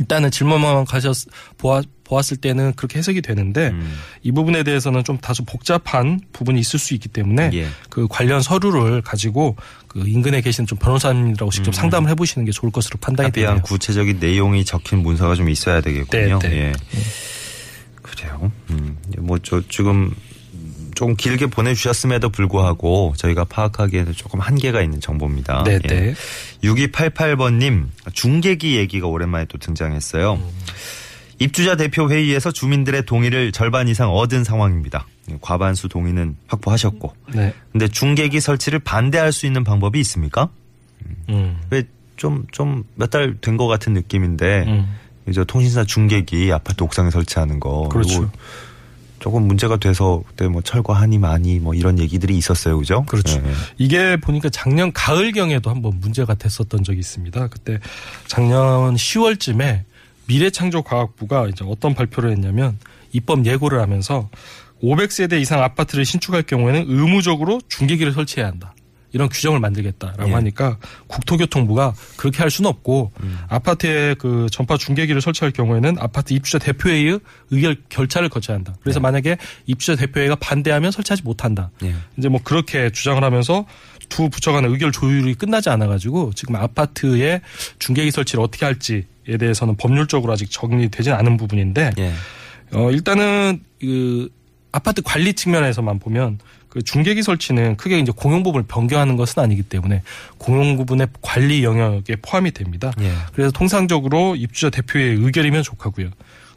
일단은 0.00 0.30
질문만 0.30 0.84
가셨 0.84 1.16
보아, 1.58 1.82
보았을 2.04 2.36
때는 2.36 2.74
그렇게 2.74 2.98
해석이 2.98 3.22
되는데 3.22 3.68
음. 3.68 3.98
이 4.22 4.32
부분에 4.32 4.62
대해서는 4.62 5.02
좀 5.04 5.18
다소 5.18 5.44
복잡한 5.44 6.20
부분이 6.32 6.60
있을 6.60 6.78
수 6.78 6.94
있기 6.94 7.08
때문에 7.08 7.50
예. 7.54 7.68
그 7.88 8.06
관련 8.08 8.42
서류를 8.42 9.00
가지고 9.02 9.56
그 9.88 10.06
인근에 10.06 10.40
계신 10.42 10.66
좀 10.66 10.78
변호사님이라고 10.78 11.50
직접 11.50 11.74
상담을 11.74 12.10
해보시는 12.10 12.44
게 12.44 12.52
좋을 12.52 12.70
것으로 12.70 12.98
판단이 13.00 13.28
음. 13.28 13.32
되네요. 13.32 13.62
구체적인 13.62 14.18
내용이 14.18 14.64
적힌 14.64 14.98
문서가 14.98 15.34
좀 15.34 15.48
있어야 15.48 15.80
되겠군요. 15.80 16.38
네, 16.40 16.48
네. 16.48 16.56
예. 16.56 16.72
그래요. 18.02 18.52
음. 18.70 18.98
뭐저 19.18 19.62
지금 19.68 20.14
조금 20.94 21.16
길게 21.16 21.46
보내주셨음에도 21.46 22.28
불구하고 22.30 23.14
저희가 23.16 23.44
파악하기에는 23.44 24.12
조금 24.12 24.40
한계가 24.40 24.82
있는 24.82 25.00
정보입니다. 25.00 25.64
네, 25.64 25.78
예. 25.84 25.88
네. 25.88 26.14
6288번님 26.62 27.86
중계기 28.12 28.76
얘기가 28.76 29.06
오랜만에 29.06 29.46
또 29.46 29.58
등장했어요. 29.58 30.38
입주자 31.38 31.76
대표 31.76 32.08
회의에서 32.10 32.52
주민들의 32.52 33.04
동의를 33.04 33.52
절반 33.52 33.88
이상 33.88 34.10
얻은 34.10 34.44
상황입니다. 34.44 35.06
과반수 35.40 35.88
동의는 35.88 36.36
확보하셨고, 36.46 37.14
네. 37.34 37.52
근데 37.72 37.88
중계기 37.88 38.40
설치를 38.40 38.78
반대할 38.80 39.32
수 39.32 39.46
있는 39.46 39.64
방법이 39.64 39.98
있습니까? 40.00 40.48
음. 41.28 41.58
왜좀 41.70 42.46
좀 42.52 42.84
몇 42.96 43.10
달 43.10 43.36
된 43.40 43.56
것 43.56 43.66
같은 43.66 43.92
느낌인데 43.92 44.64
음. 44.68 44.96
이제 45.28 45.42
통신사 45.44 45.84
중계기 45.84 46.52
아파트 46.52 46.82
옥상에 46.84 47.10
설치하는 47.10 47.58
거 47.60 47.88
그렇죠. 47.88 48.22
이거 48.22 48.30
조금 49.22 49.46
문제가 49.46 49.76
돼서 49.76 50.20
그때 50.26 50.48
뭐 50.48 50.62
철거하니 50.62 51.18
많이 51.18 51.60
뭐 51.60 51.74
이런 51.74 52.00
얘기들이 52.00 52.36
있었어요, 52.36 52.76
그죠? 52.76 53.04
그렇죠. 53.06 53.40
예, 53.44 53.48
예. 53.48 53.54
이게 53.78 54.16
보니까 54.16 54.48
작년 54.50 54.92
가을경에도 54.92 55.70
한번 55.70 56.00
문제가 56.00 56.34
됐었던 56.34 56.82
적이 56.82 56.98
있습니다. 56.98 57.46
그때 57.46 57.78
작년 58.26 58.96
10월쯤에 58.96 59.84
미래창조과학부가 60.26 61.46
이제 61.46 61.64
어떤 61.64 61.94
발표를 61.94 62.32
했냐면 62.32 62.76
입법 63.12 63.46
예고를 63.46 63.80
하면서 63.80 64.28
500세대 64.82 65.40
이상 65.40 65.62
아파트를 65.62 66.04
신축할 66.04 66.42
경우에는 66.42 66.86
의무적으로 66.88 67.60
중계기를 67.68 68.12
설치해야 68.12 68.48
한다. 68.48 68.74
이런 69.12 69.28
규정을 69.28 69.60
만들겠다라고 69.60 70.28
예. 70.28 70.32
하니까 70.34 70.78
국토교통부가 71.06 71.94
그렇게 72.16 72.38
할 72.38 72.50
수는 72.50 72.68
없고 72.70 73.12
아파트에 73.48 74.14
그 74.14 74.46
전파 74.50 74.76
중계기를 74.76 75.20
설치할 75.20 75.52
경우에는 75.52 75.96
아파트 75.98 76.32
입주자 76.32 76.58
대표회의 76.58 77.20
의결 77.50 77.76
결차를 77.88 78.28
거쳐야 78.28 78.56
한다. 78.56 78.74
그래서 78.80 79.00
만약에 79.00 79.36
입주자 79.66 79.96
대표회의가 79.96 80.36
반대하면 80.36 80.90
설치하지 80.90 81.22
못한다. 81.24 81.70
예. 81.84 81.94
이제 82.16 82.28
뭐 82.28 82.40
그렇게 82.42 82.90
주장을 82.90 83.22
하면서 83.22 83.66
두 84.08 84.28
부처 84.28 84.52
간의 84.52 84.70
의결 84.70 84.92
조율이 84.92 85.34
끝나지 85.34 85.70
않아 85.70 85.86
가지고 85.86 86.32
지금 86.34 86.56
아파트에 86.56 87.40
중계기 87.78 88.10
설치를 88.10 88.42
어떻게 88.42 88.64
할지에 88.66 89.04
대해서는 89.38 89.76
법률적으로 89.76 90.32
아직 90.32 90.50
정리되진 90.50 91.12
않은 91.12 91.36
부분인데 91.36 91.92
예. 91.98 92.12
어 92.72 92.90
일단은 92.90 93.62
그 93.80 94.28
아파트 94.72 95.02
관리 95.02 95.34
측면에서만 95.34 95.98
보면 95.98 96.38
그 96.68 96.82
중계기 96.82 97.22
설치는 97.22 97.76
크게 97.76 97.98
이제 97.98 98.10
공용 98.14 98.42
부분을 98.42 98.64
변경하는 98.66 99.16
것은 99.16 99.42
아니기 99.42 99.62
때문에 99.62 100.02
공용 100.38 100.76
부분의 100.78 101.08
관리 101.20 101.62
영역에 101.62 102.16
포함이 102.22 102.52
됩니다. 102.52 102.90
예. 103.00 103.12
그래서 103.34 103.50
통상적으로 103.50 104.34
입주자 104.36 104.70
대표의 104.70 105.16
의결이면 105.16 105.62
좋하고요. 105.62 106.08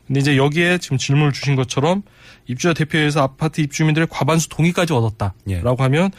근데 0.08 0.20
이제 0.22 0.38
여기에 0.38 0.78
지금 0.78 0.98
질문을 0.98 1.34
주신 1.34 1.56
것처럼 1.56 2.04
입주자 2.48 2.74
대표회에서 2.74 3.24
아파트 3.24 3.60
입주민들의 3.60 4.08
과반수 4.10 4.48
동의까지 4.50 4.94
얻었다라고 4.94 5.36
예. 5.50 5.62
하면 5.84 6.12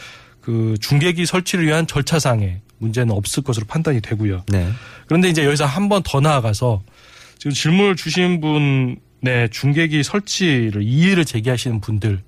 그 0.42 0.74
중계기 0.80 1.24
설치를 1.24 1.66
위한 1.66 1.86
절차상의 1.86 2.60
문제는 2.78 3.14
없을 3.14 3.42
것으로 3.42 3.64
판단이 3.66 4.02
되고요. 4.02 4.42
네. 4.48 4.68
그런데 5.06 5.30
이제 5.30 5.44
여기서 5.46 5.64
한 5.64 5.88
번 5.88 6.02
더 6.04 6.20
나아가서 6.20 6.82
지금 7.38 7.52
질문을 7.52 7.96
주신 7.96 8.40
분 8.42 8.98
의 9.24 9.48
중계기 9.50 10.02
설치를 10.02 10.82
이의를 10.82 11.24
제기하시는 11.24 11.80
분들의 11.80 12.20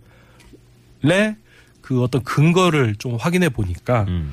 그 1.81 2.03
어떤 2.03 2.23
근거를 2.25 2.97
좀 2.97 3.17
확인해 3.17 3.49
보니까 3.49 4.05
음. 4.09 4.33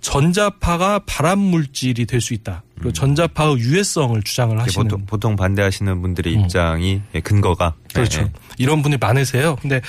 전자파가 0.00 1.00
발암 1.06 1.38
물질이 1.38 2.06
될 2.06 2.20
수 2.20 2.34
있다. 2.34 2.64
그리고 2.74 2.92
전자파의 2.92 3.58
유해성을 3.58 4.20
주장을 4.24 4.58
하시는 4.60 4.88
보통, 4.88 5.06
보통 5.06 5.36
반대하시는 5.36 6.02
분들의 6.02 6.34
음. 6.34 6.40
입장이 6.40 7.00
예, 7.14 7.20
근거가 7.20 7.74
그렇죠. 7.94 8.22
예, 8.22 8.24
예. 8.24 8.30
이런 8.58 8.82
분이 8.82 8.96
많으세요. 8.96 9.56
근데 9.56 9.80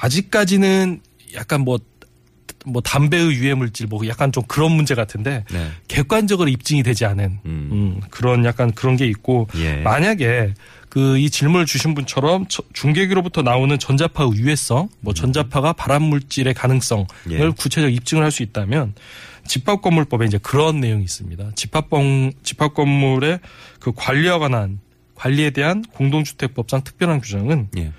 아직까지는 0.00 1.00
약간 1.34 1.62
뭐, 1.62 1.78
뭐 2.64 2.80
담배의 2.80 3.32
유해 3.32 3.54
물질 3.54 3.88
뭐 3.88 4.06
약간 4.06 4.30
좀 4.30 4.44
그런 4.46 4.72
문제 4.72 4.94
같은데 4.94 5.44
네. 5.50 5.68
객관적으로 5.88 6.48
입증이 6.48 6.84
되지 6.84 7.04
않은 7.04 7.40
음. 7.44 7.68
음, 7.72 8.00
그런 8.10 8.44
약간 8.44 8.70
그런 8.70 8.96
게 8.96 9.06
있고 9.06 9.48
예. 9.56 9.76
만약에 9.82 10.54
그 10.88 11.18
이 11.18 11.28
질문을 11.30 11.66
주신 11.66 11.94
분처럼 11.94 12.46
저- 12.48 12.62
중계기로부터 12.72 13.42
나오는 13.42 13.78
전자파의 13.78 14.32
유해성, 14.34 14.88
뭐 15.00 15.12
전자파가 15.14 15.72
발암 15.74 16.02
물질의 16.02 16.54
가능성을 16.54 17.06
음. 17.26 17.32
예. 17.32 17.48
구체적 17.50 17.92
입증을 17.92 18.22
할 18.24 18.30
수 18.30 18.42
있다면 18.42 18.94
집합 19.46 19.80
건물법에 19.82 20.26
이제 20.26 20.38
그런 20.42 20.80
내용이 20.80 21.04
있습니다. 21.04 21.52
집합건 21.54 22.32
집합 22.42 22.74
건물의 22.74 23.40
그 23.80 23.92
관리와 23.94 24.38
관한 24.38 24.80
관리에 25.14 25.50
대한 25.50 25.82
공동주택법상 25.92 26.82
특별한 26.84 27.20
규정은 27.20 27.68
예. 27.78 27.92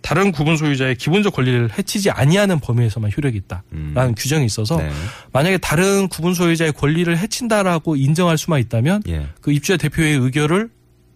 다른 0.00 0.32
구분 0.32 0.56
소유자의 0.56 0.96
기본적 0.96 1.32
권리를 1.34 1.70
해치지 1.78 2.10
아니하는 2.10 2.58
범위에서만 2.58 3.12
효력이 3.16 3.36
있다라는 3.38 3.62
음. 3.72 4.14
규정이 4.16 4.44
있어서 4.46 4.76
네. 4.78 4.90
만약에 5.32 5.58
다른 5.58 6.08
구분 6.08 6.34
소유자의 6.34 6.72
권리를 6.72 7.16
해친다라고 7.16 7.94
인정할 7.96 8.36
수만 8.36 8.58
있다면 8.60 9.02
예. 9.08 9.28
그 9.40 9.52
입주자 9.52 9.76
대표의 9.76 10.16
의결을 10.18 10.70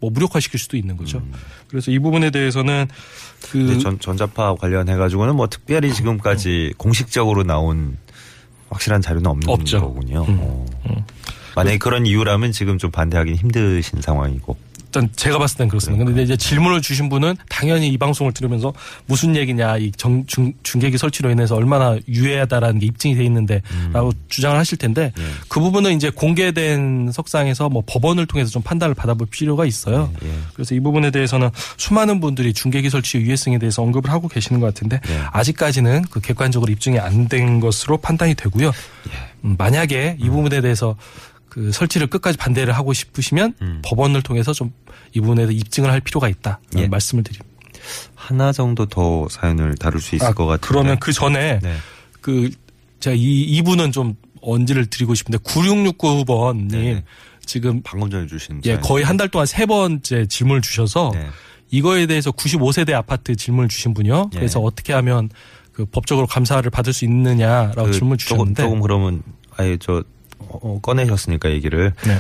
뭐 0.07 0.13
무력화시킬 0.13 0.61
수도 0.61 0.77
있는 0.77 0.97
거죠. 0.97 1.21
그래서 1.69 1.91
이 1.91 1.99
부분에 1.99 2.31
대해서는 2.31 2.87
그 3.51 3.79
전, 3.81 3.99
전자파 3.99 4.55
관련해 4.55 4.95
가지고는 4.97 5.35
뭐 5.35 5.49
특별히 5.49 5.93
지금까지 5.93 6.75
공식적으로 6.77 7.43
나온 7.43 7.99
확실한 8.71 9.03
자료는 9.03 9.27
없는 9.27 9.49
없죠. 9.49 9.81
거군요. 9.81 10.25
음. 10.29 10.39
어. 10.41 10.67
만약에 11.57 11.79
그런 11.79 12.07
이유라면 12.07 12.53
지금 12.53 12.79
좀 12.79 12.91
반대하기 12.93 13.35
힘드신 13.35 14.01
상황이고. 14.01 14.57
일단 14.97 15.11
제가 15.15 15.39
봤을 15.39 15.59
땐 15.59 15.69
그렇습니다. 15.69 16.05
근데 16.05 16.23
이제 16.23 16.37
질문을 16.37 16.81
주신 16.81 17.11
분은 17.11 17.37
당연히 17.51 17.89
이 17.89 17.99
방송을 17.99 18.33
들으면서 18.33 18.73
무슨 19.05 19.37
얘기냐, 19.37 19.77
이 19.77 19.93
정, 19.93 20.25
중, 20.27 20.55
중계기 20.63 20.97
설치로 20.97 21.31
인해서 21.31 21.55
얼마나 21.55 21.99
유해하다라는 22.09 22.81
게 22.81 22.87
입증이 22.87 23.15
돼 23.15 23.25
있는데라고 23.25 24.13
주장을 24.29 24.57
하실 24.57 24.79
텐데 24.79 25.13
예. 25.19 25.23
그 25.49 25.61
부분은 25.61 25.95
이제 25.95 26.09
공개된 26.09 27.11
석상에서 27.13 27.69
뭐 27.69 27.83
법원을 27.87 28.25
통해서 28.27 28.51
좀 28.51 28.63
판단을 28.63 28.95
받아볼 28.95 29.27
필요가 29.27 29.67
있어요. 29.67 30.11
예. 30.25 30.31
그래서 30.55 30.75
이 30.75 30.81
부분에 30.81 31.11
대해서는 31.11 31.51
수많은 31.77 32.21
분들이 32.21 32.55
중계기 32.55 32.89
설치의 32.89 33.25
유해성에 33.25 33.59
대해서 33.59 33.83
언급을 33.83 34.11
하고 34.11 34.29
계시는 34.29 34.61
것 34.61 34.67
같은데 34.67 35.01
예. 35.11 35.21
아직까지는 35.33 36.05
그 36.11 36.21
객관적으로 36.21 36.73
입증이 36.73 36.99
안 36.99 37.27
된 37.27 37.59
것으로 37.59 37.97
판단이 37.97 38.35
되고요. 38.37 38.69
예. 38.69 39.13
음, 39.45 39.57
만약에 39.59 40.17
이 40.21 40.29
부분에 40.29 40.61
대해서 40.61 40.95
그 41.57 41.73
설치를 41.73 42.09
끝까지 42.09 42.37
반대를 42.37 42.77
하고 42.77 42.93
싶으시면 42.93 43.55
음. 43.63 43.81
법원을 43.83 44.21
통해서 44.23 44.53
좀 44.53 44.71
이 45.17 45.21
부분에 45.21 45.47
대해서 45.47 45.53
입증을 45.53 45.91
할 45.91 46.01
필요가 46.01 46.29
있다. 46.29 46.61
예. 46.77 46.87
말씀을 46.89 47.25
드립니다. 47.25 47.47
하나 48.15 48.53
정도 48.53 48.85
더 48.85 49.27
사연을 49.31 49.77
다룰 49.77 50.01
수 50.01 50.15
있을 50.15 50.27
아, 50.27 50.33
것 50.35 50.45
같은데. 50.45 50.69
그러면 50.69 50.99
그 50.99 51.11
전에 51.13 51.59
네. 51.63 51.77
그 52.21 52.51
제가 53.01 53.17
이 53.17 53.43
이분은 53.45 53.93
좀 53.93 54.15
언지를 54.43 54.87
드리고 54.87 55.15
싶은데 55.15 55.39
9669번님 55.39 56.71
네네. 56.71 57.05
지금 57.47 57.81
방금 57.83 58.11
전에 58.11 58.27
주신 58.27 58.61
예. 58.67 58.77
거의 58.77 59.05
한 59.05 59.17
달 59.17 59.29
동안 59.29 59.47
세 59.47 59.65
번째 59.65 60.27
질문을 60.27 60.61
주셔서 60.61 61.13
네. 61.15 61.27
이거에 61.71 62.07
대해서 62.07 62.31
95세대 62.31 62.93
아파트 62.93 63.35
질문을 63.35 63.69
주신 63.69 63.95
분이요. 63.95 64.31
예. 64.35 64.37
그래서 64.39 64.61
어떻게 64.61 64.93
하면 64.93 65.31
그 65.73 65.87
법적으로 65.87 66.27
감사를 66.27 66.69
받을 66.71 66.93
수 66.93 67.05
있느냐라고 67.07 67.85
그 67.85 67.93
질문 67.93 68.19
조금, 68.19 68.37
주셨는데 68.55 68.63
조금 68.65 68.81
그러면 68.81 69.23
아예 69.57 69.79
저 69.81 69.95
어, 69.95 70.03
꺼내셨으니까 70.83 71.51
얘기를 71.51 71.93
네. 72.07 72.19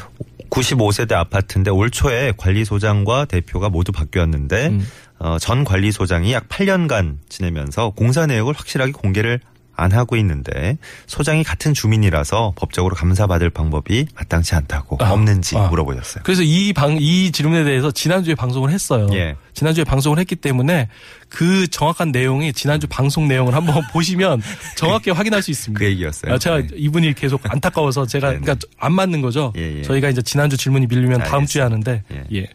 95세대 0.50 1.12
아파트인데 1.12 1.70
올 1.70 1.90
초에 1.90 2.32
관리소장과 2.36 3.26
대표가 3.26 3.68
모두 3.68 3.92
바뀌었는데 3.92 4.68
음. 4.68 4.86
어, 5.18 5.38
전 5.38 5.64
관리소장이 5.64 6.32
약 6.32 6.48
8년간 6.48 7.16
지내면서 7.28 7.90
공사 7.90 8.26
내역을 8.26 8.54
확실하게 8.54 8.92
공개를 8.92 9.40
안 9.76 9.92
하고 9.92 10.16
있는데 10.16 10.78
소장이 11.06 11.44
같은 11.44 11.74
주민이라서 11.74 12.54
법적으로 12.56 12.94
감사받을 12.94 13.50
방법이 13.50 14.06
마땅치 14.14 14.54
않다고 14.54 14.98
아, 15.00 15.12
없는지 15.12 15.56
아. 15.56 15.68
물어보셨어요. 15.68 16.22
그래서 16.24 16.42
이 16.42 16.72
방, 16.72 16.96
이 16.98 17.30
질문에 17.30 17.64
대해서 17.64 17.90
지난주에 17.90 18.34
방송을 18.34 18.70
했어요. 18.70 19.08
예. 19.12 19.36
지난주에 19.54 19.84
방송을 19.84 20.18
했기 20.18 20.36
때문에 20.36 20.88
그 21.28 21.66
정확한 21.68 22.12
내용이 22.12 22.52
지난주 22.52 22.86
방송 22.86 23.28
내용을 23.28 23.54
한번 23.54 23.82
보시면 23.92 24.42
정확히 24.76 25.10
확인할 25.10 25.42
수 25.42 25.50
있습니다. 25.50 25.78
그 25.78 25.84
얘기였어요. 25.86 26.34
아, 26.34 26.38
제가 26.38 26.58
네. 26.58 26.68
이분이 26.74 27.14
계속 27.14 27.40
안타까워서 27.44 28.06
제가 28.06 28.28
네네. 28.30 28.40
그러니까 28.44 28.66
안 28.78 28.92
맞는 28.92 29.20
거죠. 29.20 29.52
예, 29.56 29.78
예. 29.78 29.82
저희가 29.82 30.08
이제 30.08 30.22
지난주 30.22 30.56
질문이 30.56 30.86
밀리면 30.86 31.20
다음 31.24 31.46
주에 31.46 31.62
하는데 31.62 32.02
예. 32.32 32.46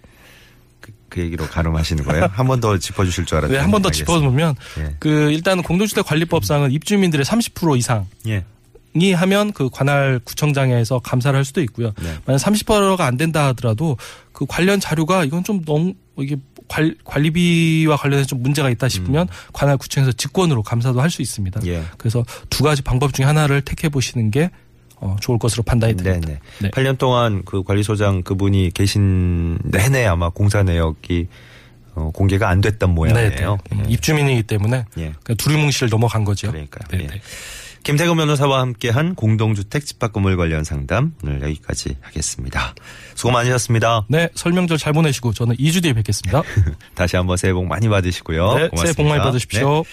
예. 1.11 1.15
그, 1.15 1.15
그 1.15 1.21
얘기로 1.21 1.47
가름하시는 1.47 2.03
거예요? 2.05 2.29
한 2.31 2.47
번 2.47 2.59
더 2.61 2.77
짚어주실 2.77 3.25
줄 3.25 3.37
알았더니 3.37 3.57
네, 3.57 3.61
한 3.61 3.71
번 3.71 3.81
더. 3.81 3.89
짚어보면 3.91 4.55
예. 4.79 4.95
그 4.99 5.31
일단 5.31 5.61
공동주택 5.61 6.05
관리법상은 6.05 6.71
입주민들의 6.71 7.25
30% 7.25 7.77
이상 7.77 8.07
예. 8.27 8.45
이 8.93 9.13
하면 9.13 9.53
그 9.53 9.69
관할 9.71 10.19
구청장에서 10.23 10.99
감사를 10.99 11.35
할 11.37 11.45
수도 11.45 11.61
있고요. 11.61 11.93
네. 12.01 12.13
만약 12.25 12.37
30%가 12.39 13.05
안 13.05 13.15
된다 13.17 13.47
하더라도 13.47 13.97
그 14.33 14.45
관련 14.47 14.79
자료가 14.81 15.23
이건 15.23 15.43
좀 15.45 15.63
너무 15.63 15.93
이게 16.19 16.35
관, 16.67 16.93
관리비와 17.05 17.95
관련해서 17.97 18.27
좀 18.27 18.41
문제가 18.43 18.69
있다 18.69 18.87
싶으면 18.89 19.27
관할 19.53 19.77
구청에서 19.77 20.11
직권으로 20.13 20.63
감사도 20.63 21.01
할 21.01 21.09
수 21.09 21.21
있습니다. 21.21 21.61
음. 21.61 21.67
예. 21.67 21.83
그래서 21.97 22.23
두 22.49 22.63
가지 22.63 22.81
방법 22.81 23.13
중에 23.13 23.25
하나를 23.25 23.61
택해 23.61 23.87
보시는 23.89 24.29
게 24.31 24.49
어, 25.01 25.15
좋을 25.19 25.39
것으로 25.39 25.63
판단이 25.63 25.95
됩니다. 25.97 26.27
네네. 26.27 26.39
네. 26.61 26.69
8년 26.69 26.97
동안 26.97 27.41
그 27.43 27.63
관리소장 27.63 28.21
그분이 28.21 28.71
계신 28.73 29.57
내내 29.63 30.05
아마 30.05 30.29
공사 30.29 30.61
내역이 30.63 31.27
어, 31.95 32.11
공개가 32.13 32.49
안 32.49 32.61
됐던 32.61 32.91
네, 32.91 32.95
모양이에요. 32.95 33.57
네. 33.69 33.77
음, 33.77 33.85
예. 33.85 33.91
입주민이기 33.91 34.43
때문에 34.43 34.85
예. 34.97 35.13
그냥 35.23 35.37
두리뭉실 35.37 35.89
넘어간 35.89 36.23
거죠. 36.23 36.51
그러니까요. 36.51 36.87
네, 36.91 37.03
예. 37.03 37.07
네. 37.07 37.21
김태근 37.83 38.15
변호사와 38.15 38.61
함께한 38.61 39.15
공동주택 39.15 39.85
집합 39.85 40.13
건물 40.13 40.37
관련 40.37 40.63
상담 40.63 41.15
오늘 41.23 41.41
여기까지 41.41 41.97
하겠습니다. 41.99 42.75
수고 43.15 43.31
많으셨습니다. 43.31 44.05
네, 44.07 44.29
설명절 44.35 44.77
잘 44.77 44.93
보내시고 44.93 45.33
저는 45.33 45.55
2주 45.55 45.81
뒤에 45.81 45.93
뵙겠습니다. 45.93 46.43
다시 46.93 47.15
한번 47.15 47.37
새해 47.37 47.53
복 47.53 47.65
많이 47.65 47.89
받으시고요. 47.89 48.53
네, 48.53 48.69
새해 48.75 48.93
복 48.93 49.07
많이 49.07 49.19
고맙습니다. 49.19 49.23
받으십시오. 49.23 49.77
네. 49.77 49.83